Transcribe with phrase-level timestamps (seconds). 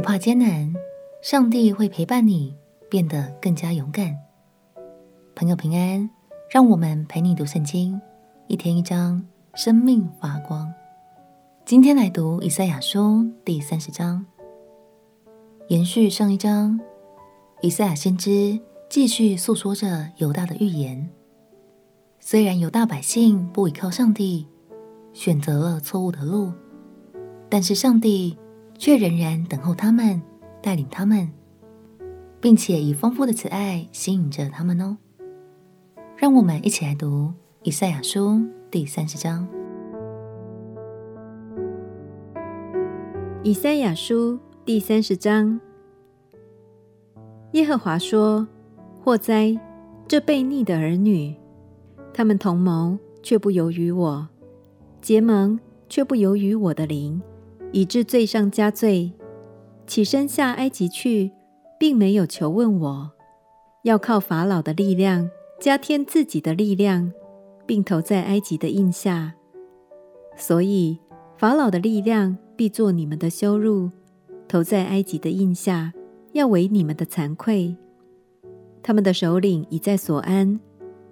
[0.00, 0.72] 不怕艰难，
[1.20, 2.56] 上帝会陪伴你，
[2.88, 4.16] 变得更加勇敢。
[5.34, 6.08] 朋友平安，
[6.48, 8.00] 让我们陪你读圣经，
[8.46, 10.72] 一天一章，生命发光。
[11.66, 14.24] 今天来读以赛亚书第三十章，
[15.68, 16.80] 延续上一章，
[17.60, 18.58] 以赛亚先知
[18.88, 21.10] 继续诉说着犹大的预言。
[22.20, 24.46] 虽然犹大百姓不依靠上帝，
[25.12, 26.50] 选择了错误的路，
[27.50, 28.38] 但是上帝。
[28.80, 30.22] 却仍然等候他们，
[30.62, 31.30] 带领他们，
[32.40, 34.96] 并且以丰富的慈爱吸引着他们哦。
[36.16, 37.30] 让我们一起来读
[37.62, 39.46] 以赛亚书第三十章。
[43.42, 45.60] 以赛亚书第三十章，
[47.52, 48.48] 耶和华说
[49.04, 49.60] ：“祸哉，
[50.08, 51.36] 这悖逆的儿女！
[52.14, 54.26] 他们同谋，却不由于我；
[55.02, 55.60] 结盟，
[55.90, 57.20] 却不由于我的灵。”
[57.72, 59.12] 以致罪上加罪，
[59.86, 61.30] 起身下埃及去，
[61.78, 63.10] 并没有求问我，
[63.84, 67.12] 要靠法老的力量加添自己的力量，
[67.66, 69.34] 并投在埃及的印下。
[70.36, 70.98] 所以
[71.36, 73.90] 法老的力量必作你们的羞辱，
[74.48, 75.92] 投在埃及的印下，
[76.32, 77.76] 要为你们的惭愧。
[78.82, 80.58] 他们的首领已在所安，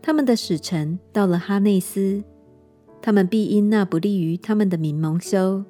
[0.00, 2.22] 他们的使臣到了哈内斯，
[3.02, 5.64] 他们必因那不利于他们的民蒙羞。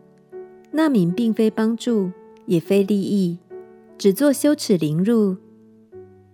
[0.77, 2.11] 那民并非帮助，
[2.45, 3.39] 也非利益，
[3.97, 5.35] 只做羞耻凌辱。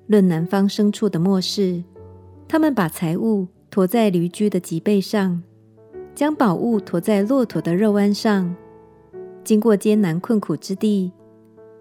[0.09, 1.85] 论南方牲畜的末世，
[2.49, 5.41] 他们把财物驮在驴驹的脊背上，
[6.13, 8.53] 将宝物驮在骆驼的肉鞍上，
[9.45, 11.13] 经过艰难困苦之地，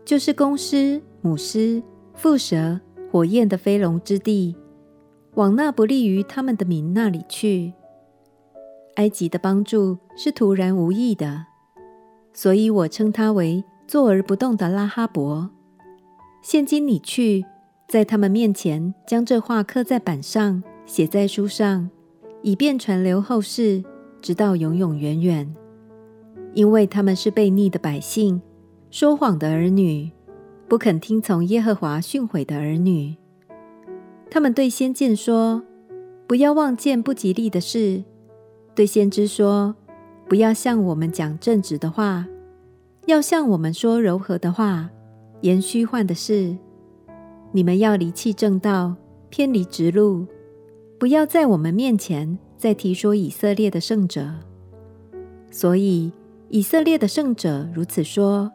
[0.05, 1.81] 就是公狮、母狮、
[2.15, 2.79] 蝮蛇、
[3.11, 4.55] 火焰的飞龙之地，
[5.33, 7.73] 往那不利于他们的民那里去。
[8.97, 11.47] 埃及的帮助是徒然无益的。
[12.33, 15.49] 所以我称他为坐而不动的拉哈伯。
[16.41, 17.45] 现今你去，
[17.87, 21.89] 在他们面前将这话刻在板上，写在书上，
[22.41, 23.83] 以便传流后世，
[24.21, 25.55] 直到永永远远。
[26.53, 28.41] 因为他们是悖逆的百姓，
[28.89, 30.11] 说谎的儿女，
[30.67, 33.15] 不肯听从耶和华训诲的儿女。
[34.29, 35.63] 他们对先见说
[36.25, 38.03] ：“不要望见不吉利的事。”
[38.73, 39.75] 对先知说。
[40.31, 42.25] 不要向我们讲正直的话，
[43.05, 44.89] 要向我们说柔和的话，
[45.41, 46.55] 言虚幻的事。
[47.51, 48.95] 你们要离弃正道，
[49.29, 50.25] 偏离直路，
[50.97, 54.35] 不要在我们面前再提说以色列的圣者。
[55.51, 56.13] 所以
[56.47, 58.53] 以色列的圣者如此说：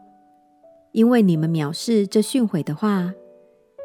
[0.93, 3.13] 因为你们藐视这训诲的话，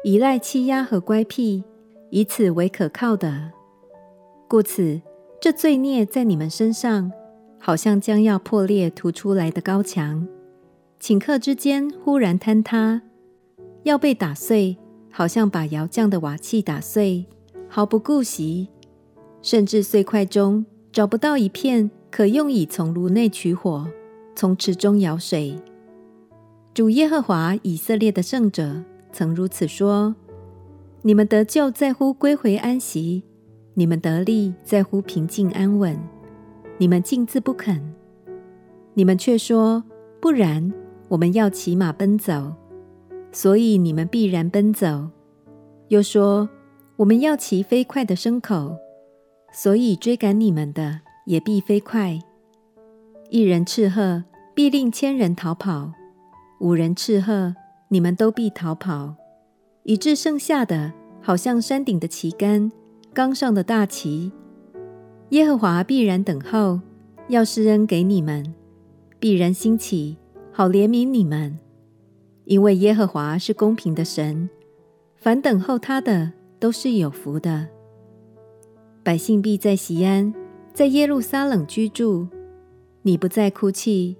[0.03, 1.63] 倚赖欺压和乖僻，
[2.09, 3.51] 以此为可靠的，
[4.47, 4.99] 故此
[5.39, 7.11] 这罪孽在你们身上。
[7.65, 10.27] 好像将要破裂突出来的高墙，
[10.99, 13.01] 顷刻之间忽然坍塌，
[13.83, 14.75] 要被打碎，
[15.09, 17.25] 好像把窑匠的瓦器打碎，
[17.69, 18.67] 毫不顾惜，
[19.41, 23.87] 甚至碎块中找不到一片可用以从炉内取火，
[24.35, 25.57] 从池中舀水。
[26.73, 30.13] 主耶和华以色列的圣者曾如此说：
[31.03, 33.23] 你们得救在乎归回安息，
[33.75, 35.97] 你们得力在乎平静安稳。
[36.77, 37.81] 你们竟自不肯，
[38.93, 39.83] 你们却说
[40.19, 40.73] 不然，
[41.07, 42.53] 我们要骑马奔走，
[43.31, 45.09] 所以你们必然奔走；
[45.89, 46.49] 又说
[46.95, 48.75] 我们要骑飞快的牲口，
[49.51, 52.19] 所以追赶你们的也必飞快。
[53.29, 54.23] 一人斥喝，
[54.53, 55.91] 必令千人逃跑；
[56.59, 57.55] 五人斥喝，
[57.89, 59.15] 你们都必逃跑，
[59.83, 60.91] 以致剩下的
[61.21, 62.71] 好像山顶的旗杆，
[63.13, 64.31] 冈上的大旗。
[65.33, 66.79] 耶和华必然等候，
[67.27, 68.43] 要施恩给你们；
[69.19, 70.15] 必然兴起，
[70.51, 71.57] 好怜悯你们。
[72.45, 74.47] 因为耶和华是公平的神，
[75.15, 77.67] 凡等候他的都是有福的。
[79.01, 80.31] 百姓必在锡安，
[80.71, 82.27] 在耶路撒冷居住。
[83.01, 84.15] 你不再哭泣，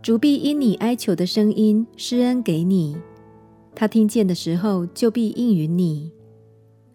[0.00, 2.96] 主必因你哀求的声音施恩给你。
[3.74, 6.12] 他听见的时候，就必应允你。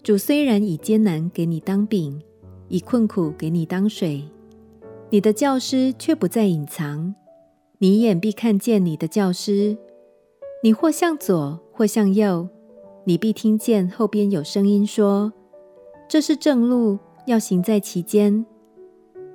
[0.02, 2.22] 主虽然以艰难给你当饼。
[2.68, 4.24] 以困苦给你当水，
[5.10, 7.14] 你的教师却不再隐藏，
[7.78, 9.78] 你眼必看见你的教师。
[10.64, 12.50] 你或向左，或向右，
[13.04, 15.32] 你必听见后边有声音说
[16.10, 16.98] ：“这是正路，
[17.28, 18.46] 要行在其间。”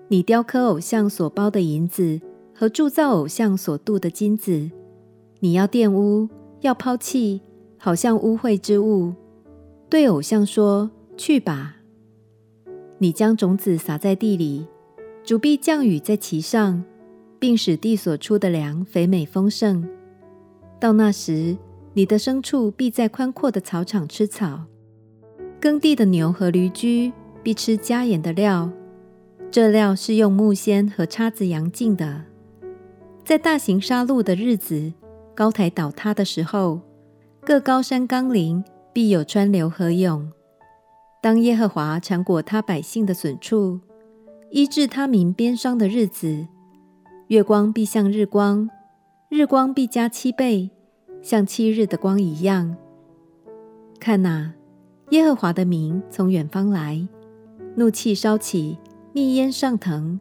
[0.09, 2.21] 你雕刻偶像所包的银子
[2.53, 4.71] 和铸造偶像所镀的金子，
[5.39, 6.29] 你要玷污，
[6.63, 7.43] 要抛弃，
[7.79, 9.15] 好像污秽之物。
[9.89, 11.77] 对偶像说：“去吧。”
[13.03, 14.67] 你将种子撒在地里，
[15.25, 16.85] 主必降雨在其上，
[17.39, 19.89] 并使地所出的粮肥美丰盛。
[20.79, 21.57] 到那时，
[21.95, 24.65] 你的牲畜必在宽阔的草场吃草，
[25.59, 27.11] 耕地的牛和驴驹
[27.43, 28.71] 必吃加盐的料，
[29.51, 32.25] 这料是用木纤和叉子扬进的。
[33.25, 34.93] 在大型杀戮的日子，
[35.35, 36.83] 高台倒塌的时候，
[37.47, 38.63] 各高山冈陵
[38.93, 40.31] 必有川流河涌。
[41.23, 43.81] 当耶和华缠裹他百姓的损处，
[44.51, 46.47] 医治他民边伤的日子，
[47.27, 48.71] 月光必像日光，
[49.29, 50.71] 日光必加七倍，
[51.21, 52.75] 像七日的光一样。
[53.99, 54.55] 看哪，
[55.11, 57.07] 耶和华的名从远方来，
[57.75, 58.79] 怒气烧起，
[59.13, 60.19] 密烟上腾，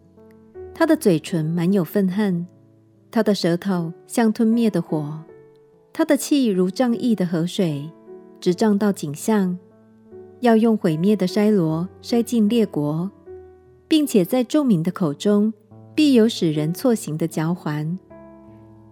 [0.73, 2.45] 他的嘴唇满有愤恨，
[3.09, 5.23] 他的舌头像吞灭的火，
[5.93, 7.89] 他的气如涨溢的河水，
[8.41, 9.57] 直涨到颈项。
[10.41, 13.09] 要用毁灭的筛罗筛尽列国，
[13.87, 15.53] 并且在众民的口中
[15.93, 17.97] 必有使人错行的嚼环。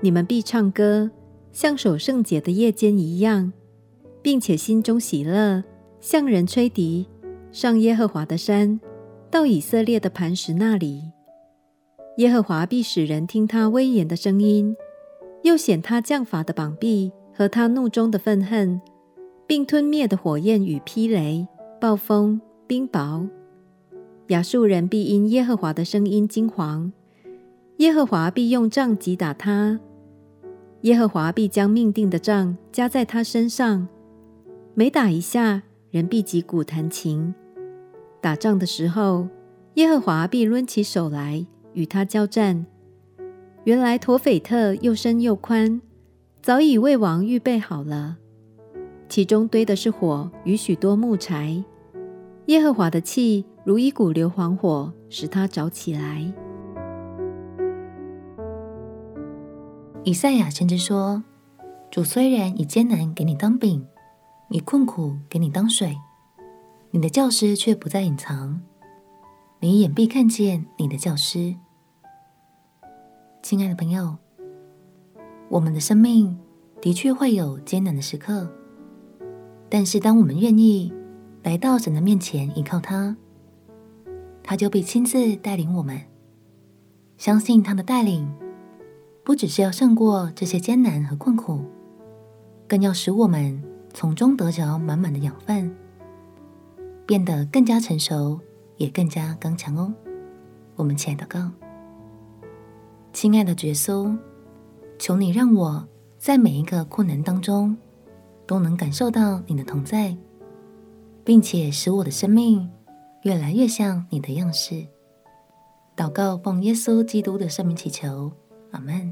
[0.01, 1.09] 你们必唱歌，
[1.51, 3.51] 像守圣节的夜间一样，
[4.21, 5.63] 并且心中喜乐，
[6.01, 7.07] 向人吹笛，
[7.51, 8.79] 上耶和华的山，
[9.31, 11.01] 到以色列的磐石那里。
[12.17, 14.75] 耶和华必使人听他威严的声音，
[15.43, 18.81] 又显他降罚的膀臂和他怒中的愤恨。
[19.47, 21.47] 并吞灭的火焰与霹雷、
[21.79, 23.29] 暴风、冰雹，
[24.27, 26.91] 亚述人必因耶和华的声音惊惶，
[27.77, 29.79] 耶和华必用杖击打他，
[30.81, 33.87] 耶和华必将命定的杖加在他身上，
[34.73, 37.33] 每打一下，人必击鼓弹琴。
[38.19, 39.29] 打仗的时候，
[39.75, 42.65] 耶和华必抡起手来与他交战。
[43.63, 45.81] 原来陀斐特又深又宽，
[46.41, 48.17] 早已为王预备好了。
[49.09, 51.63] 其中堆的是火与许多木柴，
[52.47, 56.33] 耶和华的气如一股硫磺火，使它着起来。
[60.03, 61.23] 以赛亚先知说
[61.89, 63.85] ：“主虽然以艰难给你当饼，
[64.49, 65.97] 以困苦给你当水，
[66.91, 68.61] 你的教师却不再隐藏，
[69.59, 71.55] 你眼必看见你的教师。”
[73.43, 74.17] 亲爱的朋友，
[75.49, 76.37] 我们的生命
[76.81, 78.49] 的确会有艰难的时刻。
[79.69, 80.93] 但是，当我们愿意
[81.43, 83.15] 来到神的面前，依靠他，
[84.41, 85.99] 他就必亲自带领我们。
[87.17, 88.31] 相信他的带领，
[89.25, 91.61] 不只是要胜过这些艰难和困苦，
[92.67, 93.61] 更要使我们
[93.93, 95.75] 从中得着满满的养分，
[97.05, 98.39] 变得更加成熟，
[98.77, 99.93] 也更加刚强哦。
[100.75, 101.51] 我们起来祷告，
[103.11, 104.15] 亲爱的耶稣，
[104.97, 105.85] 求你让我
[106.17, 107.75] 在每一个困难当中。
[108.47, 110.15] 都能感受到你的同在，
[111.23, 112.67] 并且使我的生命
[113.23, 114.87] 越来越像你的样式。
[115.95, 118.31] 祷告奉耶稣基督的圣名祈求，
[118.71, 119.11] 阿门。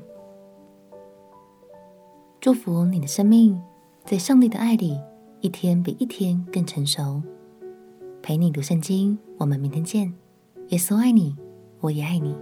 [2.40, 3.60] 祝福你的生命
[4.06, 5.00] 在上帝的爱里
[5.42, 7.22] 一天比一天更成熟。
[8.22, 10.14] 陪你读圣经，我们明天见。
[10.70, 11.36] 耶稣爱你，
[11.82, 12.36] 我也爱你。